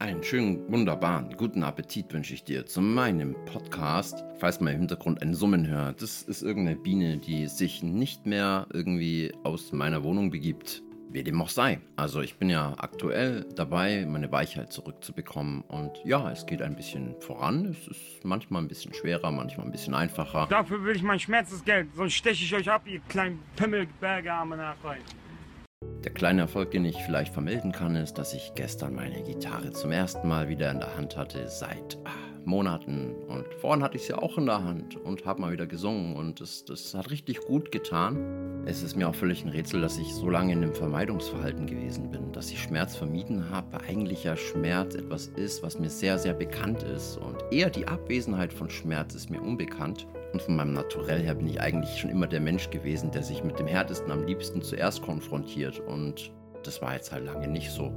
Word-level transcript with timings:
Einen 0.00 0.24
schönen, 0.24 0.66
wunderbaren, 0.72 1.36
guten 1.36 1.62
Appetit 1.62 2.10
wünsche 2.14 2.32
ich 2.32 2.42
dir 2.42 2.64
zu 2.64 2.80
meinem 2.80 3.36
Podcast. 3.44 4.24
Falls 4.38 4.58
man 4.58 4.72
im 4.72 4.78
Hintergrund 4.78 5.20
ein 5.20 5.34
Summen 5.34 5.68
hört, 5.68 6.00
das 6.00 6.22
ist 6.22 6.40
irgendeine 6.40 6.78
Biene, 6.78 7.18
die 7.18 7.46
sich 7.48 7.82
nicht 7.82 8.24
mehr 8.24 8.66
irgendwie 8.72 9.30
aus 9.42 9.72
meiner 9.72 10.02
Wohnung 10.02 10.30
begibt. 10.30 10.82
Wie 11.10 11.22
dem 11.22 11.42
auch 11.42 11.50
sei. 11.50 11.80
Also 11.96 12.22
ich 12.22 12.36
bin 12.36 12.48
ja 12.48 12.72
aktuell 12.78 13.44
dabei, 13.54 14.06
meine 14.06 14.32
Weichheit 14.32 14.72
zurückzubekommen. 14.72 15.60
Und 15.68 15.92
ja, 16.02 16.30
es 16.30 16.46
geht 16.46 16.62
ein 16.62 16.76
bisschen 16.76 17.14
voran. 17.20 17.66
Es 17.66 17.86
ist 17.86 18.24
manchmal 18.24 18.62
ein 18.62 18.68
bisschen 18.68 18.94
schwerer, 18.94 19.30
manchmal 19.30 19.66
ein 19.66 19.72
bisschen 19.72 19.92
einfacher. 19.92 20.46
Dafür 20.48 20.82
will 20.82 20.96
ich 20.96 21.02
mein 21.02 21.20
Schmerzensgeld, 21.20 21.94
sonst 21.94 22.14
steche 22.14 22.42
ich 22.42 22.54
euch 22.54 22.70
ab, 22.70 22.86
ihr 22.86 23.00
kleinen 23.00 23.40
Pimmelbergarme 23.54 24.56
nachrein. 24.56 25.02
Der 26.04 26.12
kleine 26.12 26.40
Erfolg, 26.40 26.70
den 26.70 26.86
ich 26.86 26.96
vielleicht 26.96 27.34
vermelden 27.34 27.72
kann, 27.72 27.94
ist, 27.94 28.14
dass 28.14 28.32
ich 28.32 28.52
gestern 28.54 28.94
meine 28.94 29.22
Gitarre 29.22 29.70
zum 29.72 29.92
ersten 29.92 30.26
Mal 30.26 30.48
wieder 30.48 30.70
in 30.70 30.78
der 30.78 30.96
Hand 30.96 31.14
hatte 31.14 31.46
seit 31.48 31.98
ah, 32.04 32.10
Monaten. 32.46 33.14
Und 33.28 33.44
vorhin 33.60 33.82
hatte 33.82 33.98
ich 33.98 34.06
sie 34.06 34.14
auch 34.14 34.38
in 34.38 34.46
der 34.46 34.64
Hand 34.64 34.96
und 34.96 35.26
habe 35.26 35.42
mal 35.42 35.52
wieder 35.52 35.66
gesungen 35.66 36.16
und 36.16 36.40
das, 36.40 36.64
das 36.64 36.94
hat 36.94 37.10
richtig 37.10 37.42
gut 37.42 37.70
getan. 37.70 38.64
Es 38.64 38.82
ist 38.82 38.96
mir 38.96 39.10
auch 39.10 39.14
völlig 39.14 39.44
ein 39.44 39.50
Rätsel, 39.50 39.82
dass 39.82 39.98
ich 39.98 40.14
so 40.14 40.30
lange 40.30 40.54
in 40.54 40.62
dem 40.62 40.74
Vermeidungsverhalten 40.74 41.66
gewesen 41.66 42.10
bin, 42.10 42.32
dass 42.32 42.50
ich 42.50 42.62
Schmerz 42.62 42.96
vermieden 42.96 43.50
habe, 43.50 43.82
eigentlich 43.82 44.24
ja 44.24 44.38
Schmerz 44.38 44.94
etwas 44.94 45.26
ist, 45.26 45.62
was 45.62 45.78
mir 45.78 45.90
sehr, 45.90 46.18
sehr 46.18 46.32
bekannt 46.32 46.82
ist. 46.82 47.18
Und 47.18 47.36
eher 47.50 47.68
die 47.68 47.86
Abwesenheit 47.86 48.54
von 48.54 48.70
Schmerz 48.70 49.14
ist 49.14 49.28
mir 49.28 49.42
unbekannt. 49.42 50.06
Und 50.32 50.42
von 50.42 50.56
meinem 50.56 50.72
Naturell 50.72 51.22
her 51.22 51.34
bin 51.34 51.48
ich 51.48 51.60
eigentlich 51.60 51.98
schon 51.98 52.10
immer 52.10 52.26
der 52.26 52.40
Mensch 52.40 52.70
gewesen, 52.70 53.10
der 53.10 53.22
sich 53.22 53.42
mit 53.42 53.58
dem 53.58 53.66
Härtesten 53.66 54.10
am 54.10 54.24
liebsten 54.24 54.62
zuerst 54.62 55.02
konfrontiert. 55.02 55.80
Und 55.80 56.32
das 56.62 56.80
war 56.80 56.94
jetzt 56.94 57.12
halt 57.12 57.24
lange 57.24 57.48
nicht 57.48 57.70
so. 57.70 57.92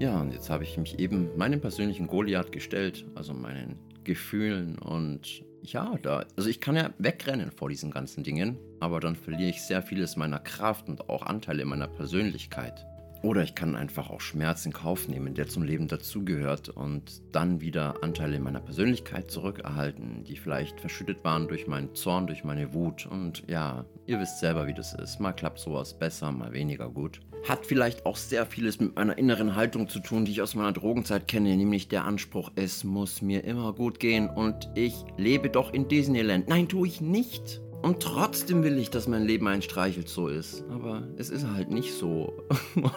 Ja, 0.00 0.20
und 0.20 0.32
jetzt 0.32 0.50
habe 0.50 0.64
ich 0.64 0.76
mich 0.76 0.98
eben 0.98 1.36
meinem 1.36 1.60
persönlichen 1.60 2.06
Goliath 2.06 2.52
gestellt, 2.52 3.04
also 3.14 3.34
meinen 3.34 3.78
Gefühlen 4.04 4.78
und 4.78 5.42
ja, 5.62 5.96
da, 6.02 6.24
also 6.36 6.48
ich 6.48 6.60
kann 6.60 6.76
ja 6.76 6.90
wegrennen 6.98 7.50
vor 7.50 7.68
diesen 7.68 7.90
ganzen 7.90 8.22
Dingen, 8.22 8.58
aber 8.80 9.00
dann 9.00 9.16
verliere 9.16 9.50
ich 9.50 9.62
sehr 9.62 9.82
vieles 9.82 10.16
meiner 10.16 10.38
Kraft 10.38 10.88
und 10.88 11.08
auch 11.08 11.22
Anteile 11.22 11.64
meiner 11.64 11.88
Persönlichkeit. 11.88 12.86
Oder 13.22 13.42
ich 13.42 13.54
kann 13.54 13.74
einfach 13.74 14.10
auch 14.10 14.20
Schmerz 14.20 14.64
in 14.64 14.72
Kauf 14.72 15.08
nehmen, 15.08 15.34
der 15.34 15.48
zum 15.48 15.64
Leben 15.64 15.88
dazugehört 15.88 16.68
und 16.68 17.22
dann 17.32 17.60
wieder 17.60 18.02
Anteile 18.02 18.38
meiner 18.38 18.60
Persönlichkeit 18.60 19.30
zurückerhalten, 19.30 20.24
die 20.24 20.36
vielleicht 20.36 20.80
verschüttet 20.80 21.24
waren 21.24 21.48
durch 21.48 21.66
meinen 21.66 21.94
Zorn, 21.94 22.26
durch 22.28 22.44
meine 22.44 22.72
Wut. 22.74 23.06
Und 23.06 23.42
ja, 23.48 23.84
ihr 24.06 24.20
wisst 24.20 24.38
selber, 24.38 24.66
wie 24.68 24.74
das 24.74 24.94
ist. 24.94 25.18
Mal 25.18 25.32
klappt 25.32 25.58
sowas 25.58 25.98
besser, 25.98 26.30
mal 26.30 26.52
weniger 26.52 26.88
gut. 26.88 27.20
Hat 27.48 27.66
vielleicht 27.66 28.06
auch 28.06 28.16
sehr 28.16 28.46
vieles 28.46 28.80
mit 28.80 28.96
meiner 28.96 29.18
inneren 29.18 29.56
Haltung 29.56 29.88
zu 29.88 30.00
tun, 30.00 30.24
die 30.24 30.32
ich 30.32 30.42
aus 30.42 30.54
meiner 30.54 30.72
Drogenzeit 30.72 31.28
kenne, 31.28 31.56
nämlich 31.56 31.88
der 31.88 32.04
Anspruch, 32.04 32.50
es 32.56 32.84
muss 32.84 33.22
mir 33.22 33.44
immer 33.44 33.72
gut 33.72 34.00
gehen 34.00 34.28
und 34.28 34.70
ich 34.74 34.94
lebe 35.16 35.48
doch 35.48 35.72
in 35.72 35.88
Disneyland. 35.88 36.48
Nein, 36.48 36.68
tue 36.68 36.86
ich 36.86 37.00
nicht. 37.00 37.60
Und 37.80 38.02
trotzdem 38.02 38.64
will 38.64 38.76
ich, 38.76 38.90
dass 38.90 39.06
mein 39.06 39.24
Leben 39.24 39.46
ein 39.46 39.62
Streichelzoo 39.62 40.26
ist. 40.26 40.64
Aber 40.68 41.06
es 41.16 41.30
ist 41.30 41.46
halt 41.46 41.70
nicht 41.70 41.94
so. 41.94 42.34
Und 42.74 42.92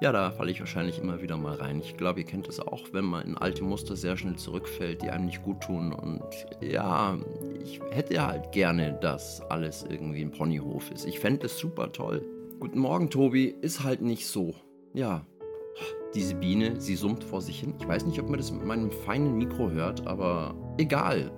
ja, 0.00 0.10
da 0.10 0.32
falle 0.32 0.50
ich 0.50 0.58
wahrscheinlich 0.58 0.98
immer 0.98 1.22
wieder 1.22 1.36
mal 1.36 1.54
rein. 1.54 1.80
Ich 1.80 1.96
glaube, 1.96 2.20
ihr 2.20 2.26
kennt 2.26 2.48
es 2.48 2.58
auch, 2.58 2.88
wenn 2.92 3.04
man 3.04 3.24
in 3.24 3.38
alte 3.38 3.62
Muster 3.62 3.94
sehr 3.94 4.16
schnell 4.16 4.36
zurückfällt, 4.36 5.02
die 5.02 5.10
einem 5.10 5.26
nicht 5.26 5.42
gut 5.42 5.60
tun. 5.62 5.92
Und 5.92 6.22
ja, 6.60 7.16
ich 7.62 7.80
hätte 7.92 8.26
halt 8.26 8.50
gerne, 8.50 8.98
dass 9.00 9.40
alles 9.42 9.86
irgendwie 9.88 10.22
ein 10.22 10.32
Ponyhof 10.32 10.90
ist. 10.90 11.06
Ich 11.06 11.20
fände 11.20 11.46
es 11.46 11.56
super 11.58 11.92
toll. 11.92 12.22
Guten 12.58 12.80
Morgen, 12.80 13.10
Tobi. 13.10 13.54
Ist 13.60 13.84
halt 13.84 14.02
nicht 14.02 14.26
so. 14.26 14.54
Ja. 14.92 15.24
Diese 16.14 16.34
Biene, 16.34 16.80
sie 16.80 16.96
summt 16.96 17.22
vor 17.22 17.42
sich 17.42 17.60
hin. 17.60 17.74
Ich 17.78 17.86
weiß 17.86 18.06
nicht, 18.06 18.18
ob 18.18 18.28
man 18.28 18.38
das 18.38 18.50
mit 18.50 18.64
meinem 18.64 18.90
feinen 18.90 19.36
Mikro 19.36 19.70
hört, 19.70 20.06
aber 20.06 20.54
egal. 20.78 21.30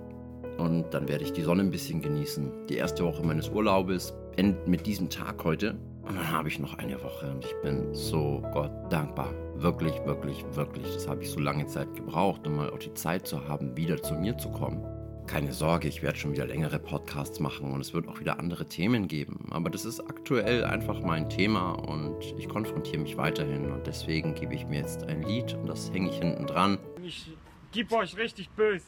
Und 0.59 0.93
dann 0.93 1.07
werde 1.07 1.23
ich 1.23 1.31
die 1.31 1.41
Sonne 1.41 1.63
ein 1.63 1.71
bisschen 1.71 2.01
genießen. 2.01 2.67
Die 2.67 2.75
erste 2.75 3.05
Woche 3.05 3.23
meines 3.23 3.47
Urlaubes 3.47 4.13
endet 4.35 4.67
mit 4.67 4.85
diesem 4.85 5.09
Tag 5.09 5.43
heute. 5.45 5.77
Und 6.01 6.15
dann 6.17 6.31
habe 6.31 6.49
ich 6.49 6.59
noch 6.59 6.77
eine 6.77 7.01
Woche 7.01 7.31
und 7.31 7.45
ich 7.45 7.55
bin 7.61 7.93
so 7.93 8.43
Gott 8.51 8.71
dankbar. 8.89 9.33
Wirklich, 9.55 9.93
wirklich, 10.05 10.43
wirklich. 10.53 10.85
Das 10.93 11.07
habe 11.07 11.23
ich 11.23 11.29
so 11.29 11.39
lange 11.39 11.65
Zeit 11.67 11.95
gebraucht, 11.95 12.45
um 12.45 12.57
mal 12.57 12.69
auch 12.71 12.79
die 12.79 12.93
Zeit 12.93 13.25
zu 13.25 13.47
haben, 13.47 13.77
wieder 13.77 14.01
zu 14.01 14.15
mir 14.15 14.37
zu 14.37 14.49
kommen. 14.49 14.83
Keine 15.27 15.53
Sorge, 15.53 15.87
ich 15.87 16.01
werde 16.01 16.17
schon 16.17 16.33
wieder 16.33 16.47
längere 16.47 16.79
Podcasts 16.79 17.39
machen 17.39 17.71
und 17.71 17.79
es 17.79 17.93
wird 17.93 18.07
auch 18.07 18.19
wieder 18.19 18.39
andere 18.39 18.65
Themen 18.65 19.07
geben. 19.07 19.47
Aber 19.51 19.69
das 19.69 19.85
ist 19.85 20.01
aktuell 20.01 20.65
einfach 20.65 20.99
mein 21.01 21.29
Thema 21.29 21.73
und 21.73 22.17
ich 22.37 22.49
konfrontiere 22.49 22.97
mich 22.97 23.15
weiterhin 23.15 23.71
und 23.71 23.85
deswegen 23.85 24.33
gebe 24.33 24.55
ich 24.55 24.65
mir 24.65 24.79
jetzt 24.79 25.03
ein 25.03 25.21
Lied 25.21 25.53
und 25.53 25.67
das 25.67 25.93
hänge 25.93 26.09
ich 26.09 26.17
hinten 26.17 26.47
dran. 26.47 26.79
Ich 27.03 27.31
gebe 27.71 27.95
euch 27.95 28.17
richtig 28.17 28.49
böse. 28.49 28.85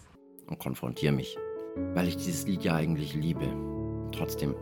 Und 0.48 0.58
konfrontiere 0.58 1.14
mich 1.14 1.38
weil 1.94 2.08
ich 2.08 2.18
dieses 2.18 2.46
Lied 2.48 2.64
ja 2.64 2.76
eigentlich 2.76 3.14
liebe. 3.14 3.48
Trotzdem, 4.12 4.56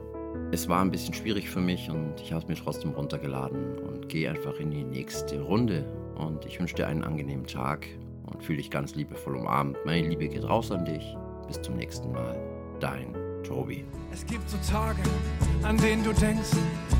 es 0.51 0.67
war 0.69 0.81
ein 0.81 0.91
bisschen 0.91 1.13
schwierig 1.13 1.49
für 1.49 1.61
mich 1.61 1.89
und 1.89 2.13
ich 2.21 2.31
habe 2.31 2.43
es 2.43 2.47
mir 2.47 2.55
trotzdem 2.55 2.91
runtergeladen 2.91 3.79
und 3.79 4.09
gehe 4.09 4.29
einfach 4.29 4.59
in 4.59 4.71
die 4.71 4.83
nächste 4.83 5.41
Runde. 5.41 5.85
Und 6.15 6.45
ich 6.45 6.59
wünsche 6.59 6.75
dir 6.75 6.87
einen 6.87 7.03
angenehmen 7.03 7.45
Tag 7.45 7.87
und 8.25 8.43
fühle 8.43 8.57
dich 8.57 8.69
ganz 8.69 8.95
liebevoll 8.95 9.35
umarmt. 9.35 9.77
Meine 9.85 10.07
Liebe 10.07 10.27
geht 10.27 10.43
raus 10.43 10.71
an 10.71 10.85
dich. 10.85 11.15
Bis 11.47 11.61
zum 11.61 11.75
nächsten 11.75 12.11
Mal. 12.11 12.37
Dein 12.79 13.15
Tobi. 13.43 13.83
Es 14.11 14.25
gibt 14.25 14.47
so 14.49 14.57
Tage, 14.71 15.01
an 15.63 15.77
denen 15.77 16.03
du 16.03 16.13
denkst, 16.13 16.51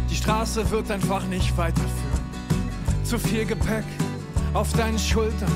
die 0.09 0.15
Straße 0.15 0.69
wird 0.71 0.89
einfach 0.89 1.25
nicht 1.27 1.55
weiterführen. 1.57 2.23
Zu 3.03 3.19
viel 3.19 3.45
Gepäck 3.45 3.85
auf 4.53 4.71
deinen 4.73 4.97
Schultern 4.97 5.51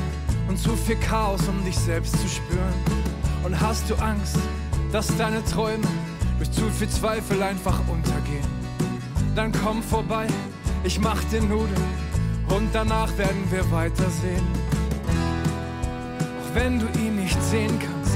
und 0.48 0.58
zu 0.58 0.76
viel 0.76 0.98
Chaos, 0.98 1.48
um 1.48 1.64
dich 1.66 1.78
selbst 1.78 2.16
zu 2.20 2.28
spüren. 2.28 3.03
Und 3.44 3.60
hast 3.60 3.90
du 3.90 3.96
Angst, 3.96 4.38
dass 4.94 5.16
deine 5.18 5.44
Träume 5.44 5.88
durch 6.38 6.52
zu 6.52 6.70
viel 6.70 6.88
Zweifel 6.88 7.44
einfach 7.44 7.78
untergehen? 7.90 8.48
Dann 9.36 9.52
komm 9.52 9.84
vorbei, 9.84 10.28
ich 10.86 11.00
mach 11.00 11.22
dir 11.26 11.42
Nudeln 11.42 11.84
und 12.48 12.70
danach 12.74 13.18
werden 13.18 13.44
wir 13.52 13.70
weitersehen. 13.70 14.48
Auch 16.40 16.56
wenn 16.56 16.80
du 16.80 16.86
ihn 17.00 17.18
nicht 17.18 17.42
sehen 17.44 17.78
kannst, 17.80 18.16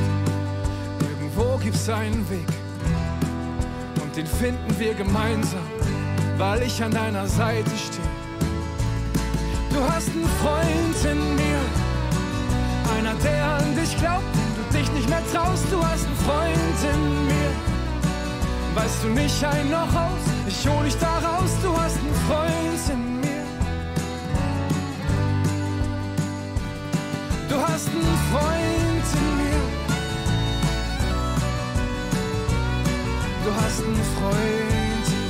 irgendwo 1.02 1.58
gibt's 1.58 1.90
einen 1.90 2.30
Weg 2.30 2.48
und 4.02 4.16
den 4.16 4.28
finden 4.28 4.80
wir 4.80 4.94
gemeinsam, 4.94 5.68
weil 6.38 6.62
ich 6.64 6.82
an 6.82 6.92
deiner 6.92 7.28
Seite 7.28 7.72
stehe. 7.72 8.08
Du 9.74 9.84
hast 9.94 10.10
einen 10.10 10.30
Freund 10.42 11.12
in 11.12 11.36
mir, 11.36 11.60
einer, 12.98 13.16
der 13.24 13.46
an 13.46 13.76
dich 13.76 13.98
glaubt 13.98 14.47
dich 14.78 14.92
nicht 14.92 15.10
mehr 15.10 15.24
traust, 15.34 15.66
du 15.72 15.84
hast 15.84 16.06
einen 16.06 16.16
Freund 16.18 16.84
in 16.94 17.28
mir. 17.28 17.52
Weißt 18.76 19.04
du 19.04 19.08
mich 19.10 19.46
ein 19.46 19.72
noch 19.72 19.94
aus? 19.94 20.22
Ich 20.48 20.68
hol 20.68 20.86
dich 20.86 20.98
da 20.98 21.18
raus, 21.18 21.52
du 21.64 21.76
hast 21.76 21.98
einen 21.98 22.14
Freund 22.28 22.90
in 22.94 23.20
mir. 23.22 23.44
Du 27.50 27.56
hast 27.56 27.90
einen 27.90 28.18
Freund 28.32 29.08
in 29.20 29.28
mir. 29.42 29.62
Du 33.46 33.52
hast 33.62 33.80
einen 33.84 34.04
Freund 34.18 35.08
in 35.18 35.24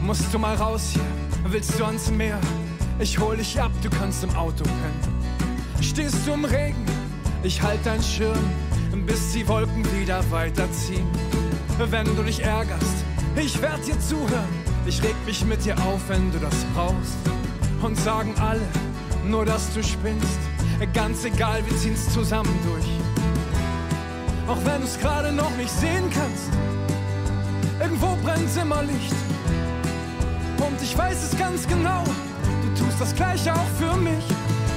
mir. 0.00 0.06
Musst 0.06 0.28
du 0.32 0.38
mal 0.38 0.54
raus 0.54 0.82
hier, 0.92 1.10
willst 1.50 1.78
du 1.78 1.84
ans 1.84 2.10
Meer? 2.10 2.38
Ich 3.02 3.18
hol 3.18 3.36
dich 3.36 3.60
ab, 3.60 3.72
du 3.82 3.90
kannst 3.90 4.22
im 4.22 4.30
Auto 4.36 4.62
pennen. 4.62 5.24
Stehst 5.80 6.24
du 6.24 6.34
im 6.34 6.44
Regen, 6.44 6.86
ich 7.42 7.60
halt 7.60 7.80
dein 7.82 8.00
Schirm, 8.00 8.38
bis 9.06 9.32
die 9.32 9.46
Wolken 9.48 9.84
wieder 9.92 10.22
weiterziehen. 10.30 11.08
Wenn 11.90 12.06
du 12.14 12.22
dich 12.22 12.44
ärgerst, 12.44 13.04
ich 13.34 13.60
werd 13.60 13.84
dir 13.84 13.98
zuhören. 13.98 14.48
Ich 14.86 15.02
reg 15.02 15.16
mich 15.26 15.44
mit 15.44 15.64
dir 15.64 15.76
auf, 15.78 16.00
wenn 16.08 16.30
du 16.30 16.38
das 16.38 16.54
brauchst. 16.74 17.18
Und 17.82 17.98
sagen 17.98 18.34
alle, 18.38 18.62
nur 19.26 19.46
dass 19.46 19.74
du 19.74 19.82
spinnst. 19.82 20.38
Ganz 20.94 21.24
egal, 21.24 21.66
wir 21.66 21.76
ziehen's 21.76 22.08
zusammen 22.14 22.56
durch. 22.64 22.86
Auch 24.46 24.64
wenn 24.64 24.80
du's 24.80 24.96
gerade 25.00 25.32
noch 25.32 25.50
nicht 25.56 25.70
sehen 25.70 26.08
kannst. 26.14 26.52
Irgendwo 27.80 28.14
brennt 28.22 28.56
immer 28.56 28.84
Licht. 28.84 29.16
Und 30.58 30.80
ich 30.80 30.96
weiß 30.96 31.32
es 31.32 31.36
ganz 31.36 31.66
genau 31.66 32.04
tust 32.78 33.00
das 33.00 33.14
gleiche 33.14 33.52
auch 33.52 33.70
für 33.78 33.96
mich. 33.96 34.24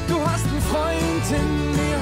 Du 0.08 0.20
hast 0.22 0.46
einen 0.46 0.62
Freund 0.62 1.26
in 1.30 1.72
mir, 1.72 2.00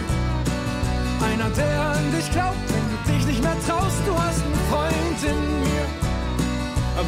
einer, 1.26 1.50
der 1.56 1.82
an 1.82 2.12
dich 2.12 2.30
glaubt, 2.32 2.58
wenn 2.68 2.88
du 2.92 3.14
dich 3.14 3.26
nicht 3.28 3.42
mehr 3.42 3.56
traust. 3.66 4.02
Du 4.06 4.14
hast 4.14 4.44
einen 4.44 4.62
Freund 4.70 5.20
in 5.24 5.60
mir. 5.62 6.04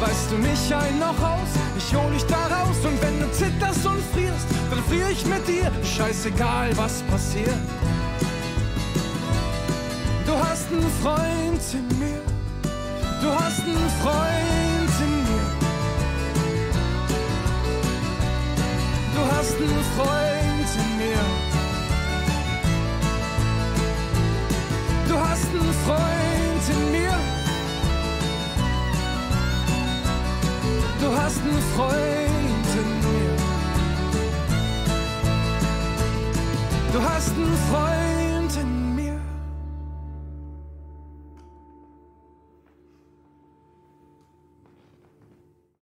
Weißt 0.00 0.30
du 0.30 0.36
mich 0.36 0.74
ein 0.74 0.98
noch 0.98 1.18
aus? 1.22 1.48
Ich 1.78 1.94
hol 1.94 2.10
dich 2.12 2.24
da 2.26 2.46
raus 2.46 2.76
und 2.84 3.00
wenn 3.00 3.18
du 3.20 3.32
zitterst 3.32 3.86
und 3.86 4.02
frierst, 4.12 4.46
dann 4.68 4.82
frier 4.84 5.08
ich 5.10 5.24
mit 5.24 5.46
dir. 5.48 5.70
Scheißegal, 5.82 6.76
was 6.76 7.02
passiert. 7.02 7.56
Du 10.26 10.32
hast 10.32 10.70
einen 10.70 10.90
Freund 11.02 11.62
in 11.72 11.98
mir. 11.98 12.20
Du 13.22 13.32
hast 13.32 13.62
einen 13.62 13.90
Freund 14.02 14.65
Einen 25.66 25.74
Freund 25.74 26.68
in 26.68 26.92
mir. 26.92 27.14
Du 31.00 31.08
hast 31.18 31.40
einen 31.42 31.62
Freund 31.74 32.68
in 32.72 32.88
mir. 33.02 33.34
Du 36.92 37.02
hast 37.02 37.34
einen 37.34 37.56
Freund 37.68 38.05